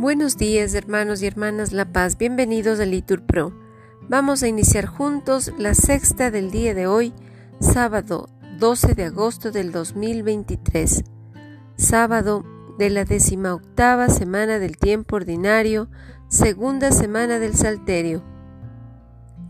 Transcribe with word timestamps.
Buenos 0.00 0.38
días 0.38 0.72
hermanos 0.72 1.20
y 1.20 1.26
hermanas 1.26 1.72
La 1.72 1.92
Paz, 1.92 2.16
bienvenidos 2.16 2.80
a 2.80 2.86
Litur 2.86 3.20
Pro. 3.20 3.52
Vamos 4.08 4.42
a 4.42 4.48
iniciar 4.48 4.86
juntos 4.86 5.52
la 5.58 5.74
sexta 5.74 6.30
del 6.30 6.50
día 6.50 6.72
de 6.72 6.86
hoy, 6.86 7.12
sábado 7.60 8.30
12 8.58 8.94
de 8.94 9.04
agosto 9.04 9.50
del 9.50 9.72
2023, 9.72 11.04
sábado 11.76 12.46
de 12.78 12.88
la 12.88 13.04
octava 13.52 14.08
semana 14.08 14.58
del 14.58 14.78
tiempo 14.78 15.16
ordinario, 15.16 15.90
segunda 16.28 16.92
semana 16.92 17.38
del 17.38 17.54
Salterio. 17.54 18.24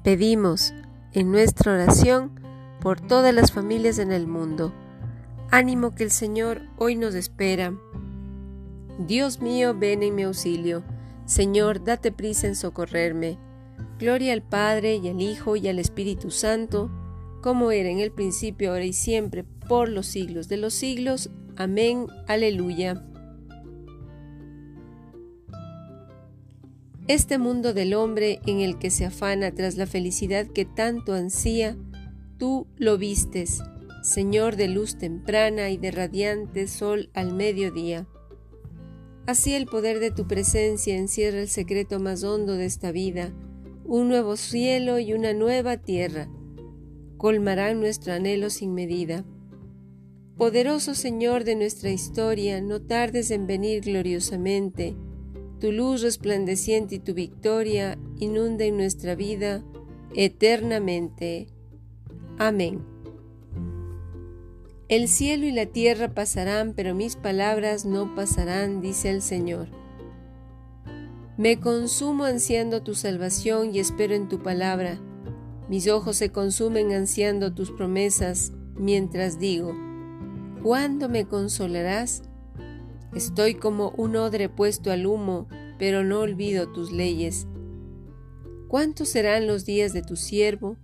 Pedimos 0.02 0.74
en 1.12 1.30
nuestra 1.30 1.74
oración 1.74 2.41
por 2.80 3.01
todas 3.01 3.32
las 3.32 3.52
familias 3.52 4.01
en 4.01 4.10
el 4.10 4.27
mundo. 4.27 4.74
Ánimo 5.52 5.95
que 5.95 6.02
el 6.02 6.10
Señor 6.10 6.62
hoy 6.77 6.96
nos 6.96 7.14
espera 7.14 7.73
Dios 9.06 9.40
mío, 9.40 9.74
ven 9.74 10.02
en 10.02 10.14
mi 10.14 10.24
auxilio. 10.24 10.84
Señor, 11.24 11.82
date 11.82 12.12
prisa 12.12 12.46
en 12.46 12.54
socorrerme. 12.54 13.38
Gloria 13.98 14.34
al 14.34 14.42
Padre 14.42 14.96
y 14.96 15.08
al 15.08 15.22
Hijo 15.22 15.56
y 15.56 15.68
al 15.68 15.78
Espíritu 15.78 16.30
Santo, 16.30 16.91
como 17.42 17.70
era 17.70 17.88
en 17.88 17.98
el 17.98 18.12
principio, 18.12 18.72
ahora 18.72 18.84
y 18.84 18.92
siempre, 18.92 19.44
por 19.68 19.88
los 19.88 20.06
siglos 20.06 20.48
de 20.48 20.58
los 20.58 20.74
siglos. 20.74 21.30
Amén. 21.56 22.08
Aleluya. 22.28 23.02
Este 27.08 27.38
mundo 27.38 27.72
del 27.72 27.94
hombre 27.94 28.41
en 28.46 28.60
el 28.60 28.78
que 28.78 28.91
se 28.91 29.06
afana 29.06 29.50
tras 29.52 29.77
la 29.77 29.86
felicidad 29.86 30.46
que 30.46 30.66
tanto 30.66 31.14
ansía, 31.14 31.74
tú 32.36 32.66
lo 32.77 32.98
vistes, 32.98 33.62
Señor 34.02 34.56
de 34.56 34.69
luz 34.69 34.98
temprana 34.98 35.70
y 35.70 35.78
de 35.78 35.91
radiante 35.91 36.66
sol 36.69 37.08
al 37.14 37.34
mediodía. 37.34 38.06
Así 39.31 39.55
el 39.55 39.67
poder 39.67 40.00
de 40.00 40.11
tu 40.11 40.27
presencia 40.27 40.97
encierra 40.97 41.41
el 41.41 41.48
secreto 41.48 42.00
más 42.00 42.25
hondo 42.25 42.55
de 42.55 42.64
esta 42.64 42.91
vida, 42.91 43.33
un 43.84 44.09
nuevo 44.09 44.37
cielo 44.37 44.98
y 44.98 45.12
una 45.12 45.34
nueva 45.34 45.77
tierra. 45.77 46.28
Colmarán 47.17 47.78
nuestro 47.78 48.12
anhelo 48.12 48.50
sin 48.50 48.75
medida. 48.75 49.25
Poderoso 50.37 50.97
Señor 50.97 51.45
de 51.45 51.55
nuestra 51.55 51.91
historia, 51.91 52.61
no 52.61 52.83
tardes 52.83 53.31
en 53.31 53.47
venir 53.47 53.83
gloriosamente. 53.83 54.97
Tu 55.61 55.70
luz 55.70 56.03
resplandeciente 56.03 56.97
y 56.97 56.98
tu 56.98 57.15
victoria 57.15 58.00
inunden 58.19 58.77
nuestra 58.77 59.15
vida 59.15 59.62
eternamente. 60.12 61.47
Amén. 62.37 62.84
El 64.91 65.06
cielo 65.06 65.46
y 65.46 65.52
la 65.52 65.66
tierra 65.66 66.14
pasarán, 66.14 66.74
pero 66.74 66.96
mis 66.96 67.14
palabras 67.14 67.84
no 67.84 68.16
pasarán, 68.16 68.80
dice 68.80 69.08
el 69.10 69.22
Señor. 69.22 69.69
Me 71.36 71.60
consumo 71.60 72.24
ansiando 72.24 72.82
tu 72.82 72.97
salvación 72.97 73.72
y 73.72 73.78
espero 73.78 74.16
en 74.16 74.28
tu 74.28 74.42
palabra. 74.42 74.98
Mis 75.69 75.86
ojos 75.86 76.16
se 76.16 76.32
consumen 76.32 76.91
ansiando 76.91 77.55
tus 77.55 77.70
promesas, 77.70 78.50
mientras 78.74 79.38
digo, 79.38 79.77
¿cuándo 80.60 81.08
me 81.08 81.25
consolarás? 81.25 82.22
Estoy 83.14 83.54
como 83.54 83.91
un 83.91 84.16
odre 84.16 84.48
puesto 84.48 84.91
al 84.91 85.06
humo, 85.06 85.47
pero 85.78 86.02
no 86.02 86.19
olvido 86.19 86.72
tus 86.72 86.91
leyes. 86.91 87.47
¿Cuántos 88.66 89.10
serán 89.10 89.47
los 89.47 89.64
días 89.64 89.92
de 89.92 90.02
tu 90.02 90.16
siervo? 90.16 90.78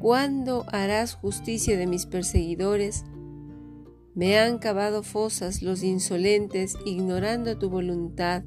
¿Cuándo 0.00 0.64
harás 0.72 1.14
justicia 1.14 1.76
de 1.76 1.86
mis 1.86 2.04
perseguidores? 2.04 3.04
Me 4.18 4.36
han 4.36 4.58
cavado 4.58 5.04
fosas 5.04 5.62
los 5.62 5.84
insolentes, 5.84 6.76
ignorando 6.84 7.56
tu 7.56 7.70
voluntad. 7.70 8.42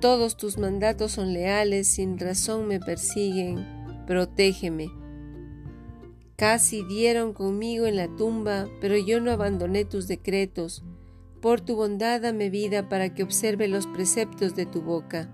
Todos 0.00 0.36
tus 0.36 0.58
mandatos 0.58 1.12
son 1.12 1.32
leales, 1.32 1.86
sin 1.86 2.18
razón 2.18 2.66
me 2.66 2.80
persiguen. 2.80 3.64
Protégeme. 4.08 4.88
Casi 6.34 6.82
dieron 6.82 7.32
conmigo 7.32 7.86
en 7.86 7.94
la 7.94 8.08
tumba, 8.16 8.66
pero 8.80 8.96
yo 8.96 9.20
no 9.20 9.30
abandoné 9.30 9.84
tus 9.84 10.08
decretos. 10.08 10.82
Por 11.40 11.60
tu 11.60 11.76
bondad 11.76 12.22
dame 12.22 12.50
vida 12.50 12.88
para 12.88 13.14
que 13.14 13.22
observe 13.22 13.68
los 13.68 13.86
preceptos 13.86 14.56
de 14.56 14.66
tu 14.66 14.82
boca. 14.82 15.30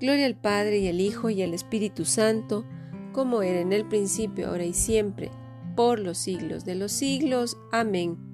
Gloria 0.00 0.26
al 0.26 0.34
Padre 0.34 0.80
y 0.80 0.88
al 0.88 1.00
Hijo 1.00 1.30
y 1.30 1.40
al 1.42 1.54
Espíritu 1.54 2.04
Santo, 2.04 2.64
como 3.12 3.42
era 3.42 3.60
en 3.60 3.72
el 3.72 3.86
principio, 3.86 4.48
ahora 4.48 4.64
y 4.64 4.74
siempre, 4.74 5.30
por 5.76 6.00
los 6.00 6.18
siglos 6.18 6.64
de 6.64 6.74
los 6.74 6.90
siglos. 6.90 7.56
Amén. 7.70 8.29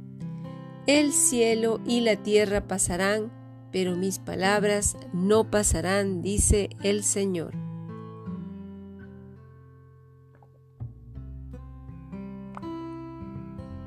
El 0.86 1.12
cielo 1.12 1.80
y 1.84 2.02
la 2.02 2.14
tierra 2.14 2.68
pasarán, 2.68 3.32
pero 3.72 3.96
mis 3.96 4.20
palabras 4.20 4.96
no 5.12 5.50
pasarán, 5.50 6.22
dice 6.22 6.70
el 6.80 7.02
Señor. 7.02 7.54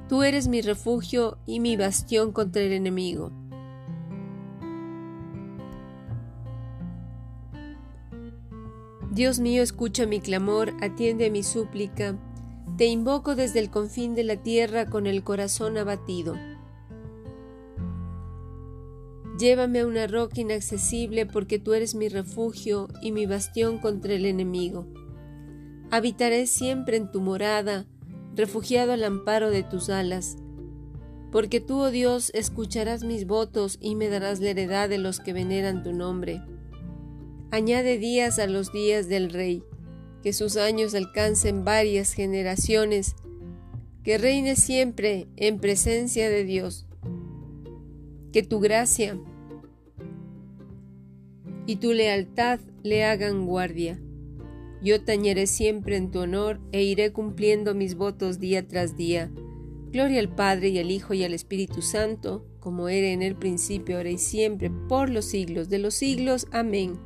Tú 0.10 0.24
eres 0.24 0.50
mi 0.50 0.62
refugio 0.62 1.38
y 1.46 1.62
mi 1.62 1.78
bastión 1.78 2.34
contra 2.34 2.64
el 2.64 2.74
enemigo. 2.74 3.32
Dios 9.10 9.40
mío, 9.40 9.64
escucha 9.64 10.06
mi 10.06 10.20
clamor, 10.20 10.74
atiende 10.82 11.28
a 11.28 11.32
mi 11.32 11.44
súplica. 11.44 12.18
Te 12.78 12.88
invoco 12.88 13.36
desde 13.36 13.60
el 13.60 13.70
confín 13.70 14.16
de 14.16 14.26
la 14.26 14.36
tierra 14.36 14.90
con 14.90 15.08
el 15.08 15.24
corazón 15.24 15.78
abatido. 15.78 16.36
Llévame 19.40 19.80
a 19.80 19.88
una 19.88 20.06
roca 20.06 20.42
inaccesible 20.42 21.26
porque 21.26 21.60
tú 21.60 21.74
eres 21.74 21.96
mi 21.96 22.10
refugio 22.10 22.90
y 23.02 23.14
mi 23.14 23.26
bastión 23.26 23.78
contra 23.78 24.14
el 24.14 24.26
enemigo. 24.26 24.86
Habitaré 25.92 26.46
siempre 26.46 26.98
en 26.98 27.10
tu 27.10 27.22
morada, 27.22 27.86
refugiado 28.36 28.92
al 28.92 29.04
amparo 29.06 29.50
de 29.50 29.64
tus 29.64 29.90
alas. 29.90 30.36
Porque 31.32 31.62
tú, 31.62 31.80
oh 31.80 31.90
Dios, 31.90 32.32
escucharás 32.36 33.06
mis 33.06 33.26
votos 33.26 33.78
y 33.80 33.96
me 33.96 34.10
darás 34.10 34.42
la 34.42 34.50
heredad 34.50 34.90
de 34.90 34.98
los 34.98 35.22
que 35.22 35.32
veneran 35.32 35.84
tu 35.84 35.94
nombre. 35.94 36.42
Añade 37.50 37.98
días 37.98 38.40
a 38.40 38.48
los 38.48 38.74
días 38.74 39.08
del 39.08 39.32
Rey, 39.32 39.64
que 40.22 40.34
sus 40.34 40.58
años 40.58 40.94
alcancen 40.96 41.64
varias 41.64 42.12
generaciones, 42.12 43.16
que 44.04 44.18
reine 44.18 44.58
siempre 44.58 45.30
en 45.38 45.60
presencia 45.60 46.30
de 46.30 46.44
Dios. 46.44 46.89
Que 48.32 48.44
tu 48.44 48.60
gracia 48.60 49.18
y 51.70 51.76
tu 51.76 51.94
lealtad 51.94 52.60
le 52.82 53.06
hagan 53.06 53.46
guardia. 53.46 54.00
Yo 54.82 55.04
tañeré 55.04 55.46
siempre 55.46 55.98
en 55.98 56.10
tu 56.10 56.20
honor 56.20 56.60
e 56.72 56.84
iré 56.84 57.12
cumpliendo 57.12 57.76
mis 57.76 57.96
votos 57.96 58.40
día 58.40 58.68
tras 58.68 58.98
día. 58.98 59.30
Gloria 59.92 60.20
al 60.20 60.34
Padre 60.34 60.70
y 60.70 60.80
al 60.80 60.90
Hijo 60.90 61.14
y 61.14 61.24
al 61.24 61.34
Espíritu 61.34 61.82
Santo, 61.82 62.46
como 62.60 62.90
era 62.90 63.08
en 63.10 63.22
el 63.22 63.36
principio, 63.36 63.98
ahora 63.98 64.10
y 64.10 64.18
siempre, 64.18 64.72
por 64.88 65.10
los 65.10 65.26
siglos 65.26 65.70
de 65.70 65.80
los 65.80 65.94
siglos. 65.94 66.48
Amén. 66.52 67.00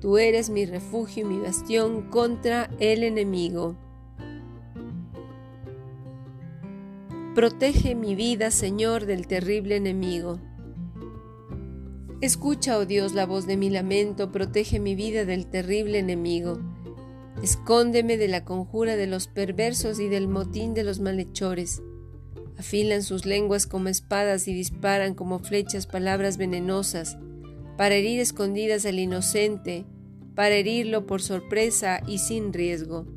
Tú 0.00 0.18
eres 0.18 0.50
mi 0.50 0.66
refugio 0.66 1.24
y 1.24 1.34
mi 1.34 1.38
bastión 1.38 2.10
contra 2.10 2.70
el 2.78 3.04
enemigo. 3.04 3.76
Protege 7.34 7.96
mi 7.96 8.14
vida, 8.14 8.52
Señor, 8.52 9.06
del 9.06 9.26
terrible 9.26 9.74
enemigo. 9.74 10.38
Escucha, 12.20 12.78
oh 12.78 12.86
Dios, 12.86 13.12
la 13.12 13.26
voz 13.26 13.44
de 13.48 13.56
mi 13.56 13.70
lamento, 13.70 14.30
protege 14.30 14.78
mi 14.78 14.94
vida 14.94 15.24
del 15.24 15.48
terrible 15.48 15.98
enemigo. 15.98 16.60
Escóndeme 17.42 18.18
de 18.18 18.28
la 18.28 18.44
conjura 18.44 18.94
de 18.94 19.08
los 19.08 19.26
perversos 19.26 19.98
y 19.98 20.06
del 20.06 20.28
motín 20.28 20.74
de 20.74 20.84
los 20.84 21.00
malhechores. 21.00 21.82
Afilan 22.56 23.02
sus 23.02 23.26
lenguas 23.26 23.66
como 23.66 23.88
espadas 23.88 24.46
y 24.46 24.54
disparan 24.54 25.14
como 25.14 25.40
flechas 25.40 25.88
palabras 25.88 26.36
venenosas, 26.36 27.18
para 27.76 27.96
herir 27.96 28.20
escondidas 28.20 28.86
al 28.86 29.00
inocente, 29.00 29.84
para 30.36 30.54
herirlo 30.54 31.04
por 31.04 31.20
sorpresa 31.20 32.00
y 32.06 32.18
sin 32.18 32.52
riesgo. 32.52 33.08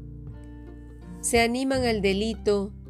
Se 1.21 1.39
animan 1.39 1.83
al 1.83 2.01
delito, 2.01 2.73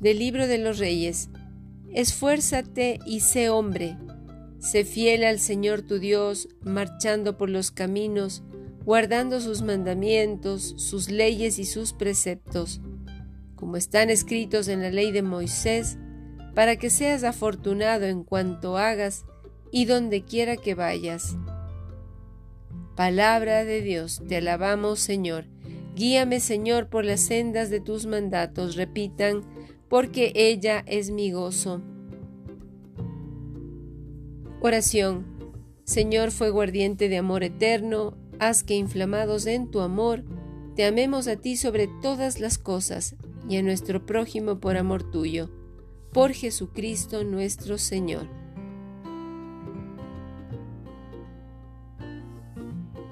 Del 0.00 0.18
libro 0.18 0.46
de 0.46 0.58
los 0.58 0.78
Reyes. 0.78 1.30
Esfuérzate 1.92 2.98
y 3.06 3.20
sé 3.20 3.48
hombre. 3.48 3.96
Sé 4.58 4.84
fiel 4.84 5.24
al 5.24 5.38
Señor 5.38 5.82
tu 5.82 5.98
Dios, 5.98 6.48
marchando 6.60 7.38
por 7.38 7.48
los 7.48 7.70
caminos, 7.70 8.42
guardando 8.84 9.40
sus 9.40 9.62
mandamientos, 9.62 10.74
sus 10.76 11.10
leyes 11.10 11.58
y 11.58 11.64
sus 11.64 11.94
preceptos, 11.94 12.82
como 13.54 13.76
están 13.76 14.10
escritos 14.10 14.68
en 14.68 14.82
la 14.82 14.90
ley 14.90 15.12
de 15.12 15.22
Moisés, 15.22 15.96
para 16.54 16.76
que 16.76 16.90
seas 16.90 17.24
afortunado 17.24 18.04
en 18.04 18.22
cuanto 18.22 18.76
hagas 18.76 19.24
y 19.72 19.86
donde 19.86 20.24
quiera 20.24 20.56
que 20.56 20.74
vayas. 20.74 21.36
Palabra 22.96 23.64
de 23.64 23.80
Dios, 23.80 24.22
te 24.28 24.36
alabamos 24.36 25.00
Señor. 25.00 25.46
Guíame 25.94 26.40
Señor 26.40 26.88
por 26.88 27.04
las 27.04 27.22
sendas 27.22 27.70
de 27.70 27.80
tus 27.80 28.06
mandatos, 28.06 28.76
repitan, 28.76 29.42
porque 29.88 30.32
ella 30.34 30.82
es 30.86 31.10
mi 31.10 31.32
gozo. 31.32 31.82
Oración. 34.60 35.24
Señor 35.84 36.32
fue 36.32 36.50
guardiente 36.50 37.08
de 37.08 37.18
amor 37.18 37.44
eterno, 37.44 38.16
haz 38.40 38.64
que 38.64 38.74
inflamados 38.74 39.46
en 39.46 39.70
tu 39.70 39.80
amor, 39.80 40.24
te 40.74 40.84
amemos 40.84 41.28
a 41.28 41.36
ti 41.36 41.56
sobre 41.56 41.88
todas 42.02 42.40
las 42.40 42.58
cosas 42.58 43.14
y 43.48 43.56
a 43.56 43.62
nuestro 43.62 44.04
prójimo 44.04 44.58
por 44.58 44.76
amor 44.76 45.10
tuyo, 45.10 45.50
por 46.12 46.32
Jesucristo 46.32 47.22
nuestro 47.22 47.78
Señor. 47.78 48.28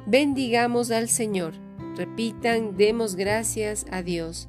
Bendigamos 0.06 0.90
al 0.90 1.08
Señor. 1.08 1.54
Repitan, 1.96 2.76
demos 2.76 3.14
gracias 3.14 3.86
a 3.90 4.02
Dios. 4.02 4.48